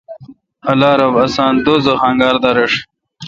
اللہ 0.69 0.91
رب 0.99 1.15
آسان 1.25 1.53
دوزخ 1.65 1.99
انگار 2.09 2.35
دا 2.43 2.49
رݭہ۔ 2.57 2.79